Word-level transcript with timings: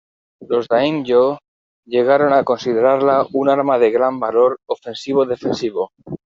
Los 0.49 0.67
"daimyō" 0.67 1.37
llegaron 1.85 2.33
a 2.33 2.43
considerarla 2.43 3.23
un 3.33 3.49
arma 3.49 3.77
de 3.77 3.91
gran 3.91 4.19
valor 4.19 4.59
ofensivo-defensivo. 4.65 5.91